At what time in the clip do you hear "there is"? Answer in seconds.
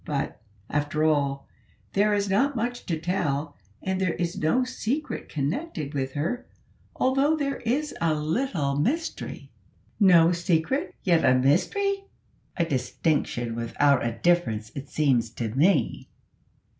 1.93-2.27, 4.01-4.35, 7.37-7.93